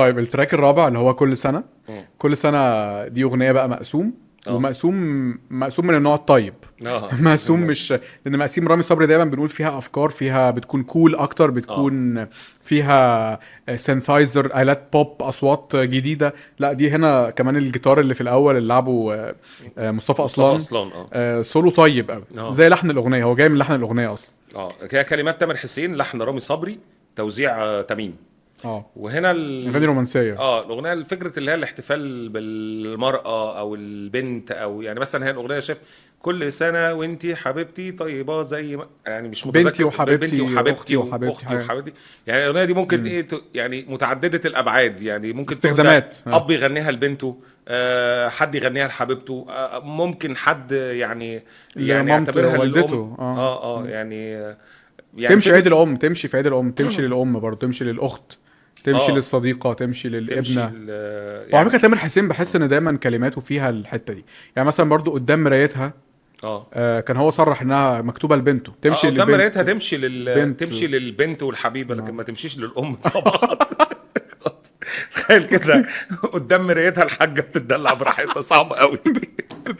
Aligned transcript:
طيب 0.00 0.18
ال 0.18 0.24
track 0.24 0.54
الرابع 0.54 0.88
اللي 0.88 0.98
هو 0.98 1.14
كل 1.14 1.36
سنة. 1.36 1.62
مم. 1.88 2.04
كل 2.18 2.36
سنة 2.36 2.58
دي 3.08 3.24
أغنية 3.24 3.52
بقى 3.52 3.68
مقسوم. 3.68 4.12
آه. 4.46 4.54
ومقسوم 4.54 4.94
مقسوم 5.50 5.86
من 5.86 5.94
النوع 5.94 6.14
الطيب. 6.14 6.54
آه. 6.86 7.14
مقسوم 7.20 7.60
مش 7.60 7.94
لأن 8.24 8.38
مقاسيم 8.38 8.68
رامي 8.68 8.82
صبري 8.82 9.06
دايما 9.06 9.24
بنقول 9.24 9.48
فيها 9.48 9.78
أفكار 9.78 10.08
فيها 10.08 10.50
بتكون 10.50 10.82
cool 10.82 11.14
أكتر 11.14 11.50
بتكون 11.50 12.26
فيها 12.62 13.38
synthesizer 13.76 14.60
آلات 14.62 14.82
بوب 14.92 15.22
أصوات 15.22 15.76
جديدة. 15.76 16.34
لا 16.58 16.72
دي 16.72 16.90
هنا 16.90 17.30
كمان 17.30 17.56
الجيتار 17.56 18.00
اللي 18.00 18.14
في 18.14 18.20
الأول 18.20 18.56
اللي 18.56 18.68
لعبه 18.68 19.14
آه، 19.14 19.34
آه، 19.78 19.90
مصطفى 19.90 20.22
أصلان. 20.22 20.54
أصلا 20.54 20.80
آه. 20.94 21.08
آه، 21.12 21.42
سولو 21.42 21.70
طيب 21.70 22.10
قوي. 22.10 22.52
زي 22.52 22.68
لحن 22.68 22.90
الأغنية 22.90 23.24
هو 23.24 23.34
جاي 23.34 23.48
من 23.48 23.58
لحن 23.58 23.74
الأغنية 23.74 24.12
أصلا. 24.12 24.30
آه. 24.56 24.72
هي 24.92 25.04
كلمات 25.04 25.40
تامر 25.40 25.56
حسين 25.56 25.94
لحن 25.96 26.22
رامي 26.22 26.40
صبري 26.40 26.78
توزيع 27.16 27.82
تميم. 27.82 28.29
آه 28.64 28.86
وهنا 28.96 29.30
ال... 29.30 29.68
اغاني 29.68 29.86
رومانسية 29.86 30.38
آه 30.38 30.64
الأغنية 30.66 31.04
فكرة 31.04 31.38
اللي 31.38 31.50
هي 31.50 31.54
الاحتفال 31.54 32.28
بالمرأة 32.28 33.58
أو 33.58 33.74
البنت 33.74 34.50
أو 34.52 34.82
يعني 34.82 35.00
مثلا 35.00 35.26
هي 35.26 35.30
الأغنية 35.30 35.60
شايف 35.60 35.78
كل 36.22 36.52
سنة 36.52 36.92
وإنتي 36.92 37.36
حبيبتي 37.36 37.92
طيبة 37.92 38.42
زي 38.42 38.76
ما 38.76 38.86
يعني 39.06 39.28
مش 39.28 39.44
بنتي 39.48 39.58
متذكر 39.58 39.86
وحبيبتي 39.86 40.26
بنتي 40.26 40.42
وحبيبتي 40.42 40.96
وأختي 40.96 40.96
وحبيبتي 40.96 41.26
وأختي 41.32 41.46
حاجة. 41.46 41.64
وحبيبتي 41.64 41.92
يعني 42.26 42.42
الأغنية 42.44 42.64
دي 42.64 42.74
ممكن 42.74 43.04
إيه 43.06 43.20
ت- 43.20 43.42
يعني 43.54 43.86
متعددة 43.88 44.40
الأبعاد 44.44 45.00
يعني 45.00 45.32
ممكن 45.32 45.54
استخدامات. 45.54 46.16
آه. 46.26 46.36
أب 46.36 46.50
يغنيها 46.50 46.90
لبنته 46.90 47.36
آه 47.68 48.28
حد 48.28 48.54
يغنيها 48.54 48.86
لحبيبته 48.86 49.46
آه 49.50 49.80
ممكن 49.84 50.36
حد 50.36 50.72
يعني 50.72 51.42
يعني 51.76 52.10
يعتبرها 52.10 52.58
والدته. 52.58 52.86
للأم. 52.88 53.14
آه. 53.18 53.38
آه 53.38 53.62
آه 53.80 53.86
يعني 53.88 54.36
آه، 54.36 54.56
يعني 55.16 55.34
تمشي 55.34 55.50
فكرة- 55.50 55.54
عيد 55.54 55.66
الأم 55.66 55.96
تمشي 55.96 56.28
في 56.28 56.36
عيد 56.36 56.46
الأم 56.46 56.70
تمشي 56.70 57.02
للأم 57.02 57.40
برضه 57.40 57.58
تمشي 57.58 57.84
للأخت 57.84 58.38
تمشي 58.84 59.10
آه. 59.10 59.14
للصديقة 59.14 59.72
تمشي 59.72 60.08
تمشي 60.08 60.08
للابنه 60.08 60.72
ال- 60.74 61.54
وعلى 61.54 61.68
فكرة 61.68 61.78
تامر 61.78 61.96
حسين 61.96 62.28
بحس 62.28 62.56
إن 62.56 62.68
دايما 62.68 62.96
كلماته 62.96 63.40
فيها 63.40 63.70
الحتة 63.70 64.14
دي. 64.14 64.24
يعني 64.56 64.68
مثلا 64.68 64.88
برضو 64.88 65.10
قدام 65.12 65.44
مرايتها 65.44 65.92
آه. 66.44 66.66
آه 66.74 67.00
كان 67.00 67.16
هو 67.16 67.30
صرح 67.30 67.62
إنها 67.62 68.02
مكتوبة 68.02 68.36
لبنته. 68.36 68.72
تمشي 68.82 69.06
آه 69.06 69.10
قدام 69.10 69.20
للبنت. 69.26 69.36
مرايتها 69.36 69.62
تمشي 69.62 69.96
لل 69.96 70.34
بنت. 70.34 70.60
تمشي 70.64 70.86
للبنت 70.86 71.42
والحبيبة 71.42 71.94
لكن 71.94 72.14
ما 72.14 72.22
تمشيش 72.22 72.58
للأم 72.58 72.94
طبعا. 72.94 73.58
تخيل 75.14 75.44
كده. 75.44 75.86
قدام 76.32 76.66
مرايتها 76.66 77.04
الحاجة 77.04 77.40
بتدلع 77.40 77.94
براحتها. 77.94 78.40
صعب 78.40 78.72
قوي 78.72 78.98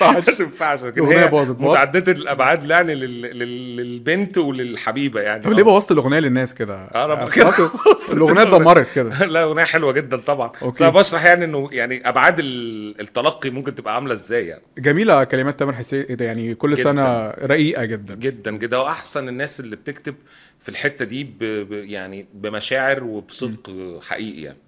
ما 0.00 0.20
تنفعش 0.20 0.84
لكن 0.84 1.04
هي. 1.06 1.30
متعددة 1.58 2.12
الأبعاد 2.12 2.70
يعني 2.70 2.94
لل... 2.94 3.22
لل... 3.22 3.76
للبنت 3.76 4.38
وللحبيبة 4.38 5.20
يعني. 5.20 5.42
طب 5.42 5.52
ليه 5.52 5.62
بوظت 5.62 5.92
الأغنية 5.92 6.18
للناس 6.18 6.54
كده؟ 6.54 6.74
آه، 6.74 7.14
ب- 7.24 7.30
كده 7.30 7.50
بص 7.96 8.10
الأغنية. 8.12 8.42
اتدمرت 8.42 8.86
كده. 8.94 9.24
لا 9.34 9.42
أغنية 9.42 9.64
حلوة 9.64 9.92
جدا 9.92 10.16
طبعا. 10.16 10.52
بس. 10.66 10.82
أنا 10.82 10.90
بشرح 10.90 11.24
يعني 11.24 11.44
إنه 11.44 11.68
يعني 11.72 12.08
أبعاد 12.08 12.38
ال- 12.38 13.00
التلقي 13.00 13.50
ممكن 13.50 13.74
تبقى 13.74 13.94
عاملة 13.94 14.12
إزاي 14.14 14.46
يعني. 14.46 14.62
جميلة 14.78 15.24
كلمات 15.24 15.58
تامر 15.58 15.72
حسين 15.74 16.00
إيه 16.00 16.14
ده 16.14 16.24
يعني 16.24 16.54
كل 16.54 16.74
جداً. 16.74 16.82
سنة 16.84 17.28
رقيقة 17.30 17.84
جدا. 17.84 18.14
جدا 18.14 18.50
جدا 18.50 18.76
وأحسن 18.76 19.28
الناس 19.28 19.60
اللي 19.60 19.76
بتكتب 19.76 20.14
في 20.60 20.68
الحتة 20.68 21.04
دي 21.04 21.24
ب... 21.24 21.38
ب... 21.44 21.72
يعني 21.72 22.26
بمشاعر 22.34 23.04
وبصدق 23.04 23.70
حقيقي 24.08 24.42
يعني. 24.42 24.58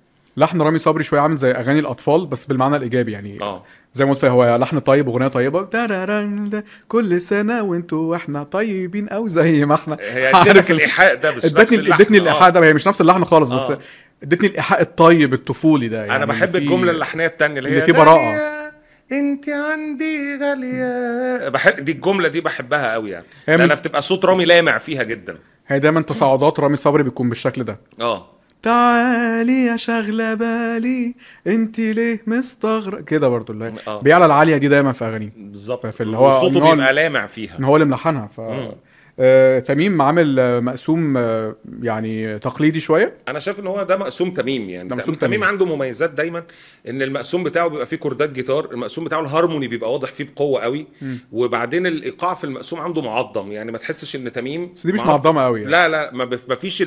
لحن 0.41 0.63
رامي 0.63 0.79
صبري 0.79 1.05
شوية 1.05 1.21
عامل 1.21 1.37
زي 1.37 1.51
أغاني 1.53 1.79
الأطفال 1.81 2.27
بس 2.27 2.47
بالمعنى 2.47 2.77
الإيجابي 2.77 3.13
يعني. 3.13 3.39
آه. 3.43 3.63
زي 3.95 4.05
ما 4.05 4.13
قلت 4.13 4.25
هو 4.25 4.57
لحن 4.57 4.79
طيب 4.79 5.09
واغنيه 5.09 5.29
طيبة. 5.29 5.69
كل 6.89 7.21
سنة 7.21 7.63
وانتوا 7.63 8.11
وإحنا 8.11 8.43
طيبين 8.43 9.09
أو 9.09 9.29
زي 9.29 9.65
ما 9.67 9.75
إحنا. 9.75 9.97
هي 10.01 10.29
ادتك 10.31 10.49
عارف 10.49 10.71
ال- 10.71 10.77
الإيحاء 10.77 11.15
ده 11.15 11.31
بس 11.31 11.45
نفس 11.45 11.57
ادتني 11.57 11.79
اللحن. 11.79 12.01
ادتني 12.03 12.19
آه. 12.19 12.21
الإيحاء 12.23 12.51
ده 12.51 12.61
هي 12.65 12.75
مش 12.75 12.87
نفس 12.89 13.01
اللحن 13.01 13.25
خالص 13.25 13.51
بس 13.51 13.71
آه. 13.71 13.79
ادتني 14.23 14.47
الإيحاء 14.49 14.81
الطيب 14.83 15.35
الطفولي 15.35 15.89
ده 15.89 15.99
يعني. 16.05 16.17
أنا 16.17 16.25
بحب 16.25 16.51
في- 16.51 16.59
الجملة 16.59 16.91
اللحنية 16.91 17.27
التانية 17.27 17.59
اللي 17.59 17.69
هي 17.71 17.75
اللي 17.85 17.87
فيه. 17.95 18.01
غالية، 18.03 18.73
انت 19.13 19.49
عندي 19.49 20.39
غالية. 20.43 21.49
بحب 21.49 21.85
دي 21.85 21.93
الجملة 21.93 22.29
دي 22.29 22.41
بحبها 22.41 22.93
قوي 22.93 23.11
يعني. 23.11 23.27
لأنها 23.49 23.75
بتبقى 23.77 24.03
صوت 24.03 24.25
رامي 24.25 24.45
لامع 24.45 24.79
فيها 24.79 25.03
جدا. 25.03 25.39
هي 25.67 25.79
دايما 25.79 26.01
تصاعدات 26.01 26.61
رامي 26.61 26.77
صبري 26.77 27.03
بتكون 27.03 27.29
بالشكل 27.29 27.65
ده. 27.65 27.79
آه. 28.01 28.27
تعالي 28.63 29.65
يا 29.65 29.77
شغلة 29.77 30.35
بالي. 30.35 31.15
انت 31.47 31.79
ليه 31.81 32.23
مستغرب 32.27 33.05
كده 33.05 33.29
برضو 33.29 33.53
اللي 33.53 33.73
آه. 33.89 34.01
بيعلى 34.01 34.27
العالية 34.27 34.57
دي 34.57 34.69
دايما 34.69 34.93
في 34.93 35.05
اغانيه 35.05 35.33
بالظبط. 35.37 35.87
في 35.87 36.03
اللي 36.03 36.17
هو 36.17 36.31
هو- 36.31 36.49
بيبقى 36.51 36.93
لامع 36.93 37.27
فيها. 37.27 37.59
إن 37.59 37.65
هو 37.65 37.77
اللي 37.77 37.87
ملحنها 37.87 38.27
ف 38.27 38.41
مم. 38.41 38.71
آه، 39.23 39.59
تميم 39.59 40.03
عامل 40.03 40.39
آه، 40.39 40.61
مقسوم 40.61 41.17
آه، 41.17 41.57
يعني 41.83 42.39
تقليدي 42.39 42.81
شوية 42.81 43.15
أنا 43.29 43.39
شايف 43.39 43.61
إن 43.61 43.67
هو 43.67 43.83
ده 43.83 43.97
مقسوم 43.97 44.31
تميم 44.31 44.71
يعني 44.71 44.89
ده 44.89 44.97
مقسوم 44.97 45.15
تميم 45.15 45.31
تميم. 45.31 45.45
عنده 45.45 45.67
مميزات 45.67 46.11
دايما 46.11 46.43
إن 46.89 47.03
المقسوم 47.03 47.45
بتاعه 47.45 47.69
بيبقى 47.69 47.87
فيه 47.87 47.97
كوردات 47.97 48.31
جيتار 48.31 48.71
المقسوم 48.73 49.05
بتاعه 49.05 49.21
الهارموني 49.21 49.69
بيبقى 49.69 49.93
واضح 49.93 50.13
فيه 50.13 50.25
بقوة 50.25 50.61
قوي 50.61 50.87
وبعدين 51.33 51.87
الإيقاع 51.87 52.35
في 52.35 52.45
المقسوم 52.45 52.81
عنده 52.81 53.03
معظم 53.03 53.53
يعني 53.53 53.73
ما 53.73 53.79
تحسش 53.79 54.17
إن 54.17 54.33
تميم 54.33 54.73
بس 54.75 54.87
دي 54.87 54.93
مش 54.93 55.01
معظم. 55.01 55.11
معظمة 55.11 55.45
قوي 55.45 55.61
يعني. 55.61 55.73
لا 55.73 55.89
لا 55.89 56.13
ما 56.49 56.55
فيش 56.55 56.83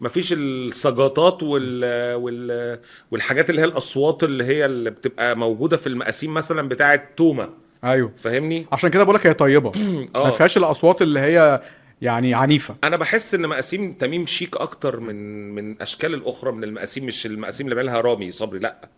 ما 0.00 0.08
فيش 0.08 0.32
السجاطات 0.32 1.42
وال 1.42 2.14
وال 2.14 2.78
والحاجات 3.10 3.50
اللي 3.50 3.60
هي 3.60 3.64
الأصوات 3.64 4.24
اللي 4.24 4.44
هي 4.44 4.64
اللي 4.64 4.90
بتبقى 4.90 5.36
موجودة 5.36 5.76
في 5.76 5.86
المقاسيم 5.86 6.34
مثلا 6.34 6.68
بتاعة 6.68 7.08
توما 7.16 7.63
أيوه. 7.84 8.12
فاهمني؟ 8.16 8.66
عشان 8.72 8.90
كده 8.90 9.04
بقول 9.04 9.16
لك 9.16 9.26
هي 9.26 9.34
طيبة. 9.34 9.72
ما 9.78 10.06
آه. 10.14 10.30
فيهاش 10.30 10.56
الأصوات 10.56 11.02
اللي 11.02 11.20
هي 11.20 11.60
يعني 12.02 12.34
عنيفة. 12.34 12.76
أنا 12.84 12.96
بحس 12.96 13.34
إن 13.34 13.46
مقاسيم 13.46 13.92
تميم 13.92 14.26
شيك 14.26 14.56
أكتر 14.56 15.00
من 15.00 15.50
من 15.54 15.82
أشكال 15.82 16.14
الأخرى 16.14 16.52
من 16.52 16.64
المقاسيم 16.64 17.06
مش 17.06 17.26
المقاسيم 17.26 17.66
اللي 17.66 17.74
بيعملها 17.74 18.00
رامي 18.00 18.32
صبري 18.32 18.58
لأ. 18.58 18.88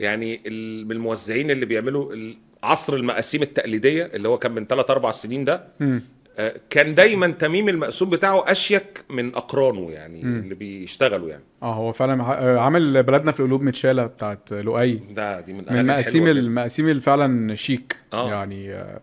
يعني 0.00 0.40
من 0.84 0.92
الموزعين 0.92 1.50
اللي 1.50 1.66
بيعملوا 1.66 2.14
عصر 2.62 2.94
المقاسيم 2.94 3.42
التقليدية 3.42 4.10
اللي 4.14 4.28
هو 4.28 4.38
كان 4.38 4.52
من 4.52 4.66
3 4.66 4.92
4 4.92 5.12
سنين 5.12 5.44
ده 5.44 5.64
مم. 5.80 6.02
آه، 6.38 6.54
كان 6.70 6.94
دايما 6.94 7.26
تميم 7.26 7.68
المقسوم 7.68 8.10
بتاعه 8.10 8.50
أشيك 8.50 9.04
من 9.10 9.34
أقرانه 9.34 9.90
يعني 9.90 10.22
اللي 10.22 10.54
بيشتغلوا 10.54 11.28
يعني 11.28 11.42
آه 11.62 11.74
هو 11.74 11.92
فعلا 11.92 12.22
آه، 12.22 12.58
عامل 12.58 13.02
بلدنا 13.02 13.32
في 13.32 13.42
قلوب 13.42 13.62
متشاله 13.62 14.06
بتاعت 14.06 14.52
لؤي 14.52 14.92
ده 14.94 15.40
دي 15.40 15.52
من 15.52 15.64
من 15.70 15.86
مقاسيم. 15.86 16.26
المقاسيم 16.26 16.88
اللي 16.88 17.00
فعلا 17.00 17.54
شيك 17.54 17.96
آه. 18.12 18.30
يعني 18.30 18.72
آه، 18.74 19.00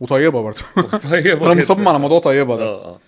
وطيبة 0.00 0.42
برضه 0.42 0.62
طيبة 1.10 1.46
أنا. 1.52 1.62
مصمم 1.62 1.88
على 1.88 1.98
موضوع 1.98 2.18
طيبة 2.20 2.56
ده 2.56 2.62
آه 2.64 2.84
آه 2.84 2.98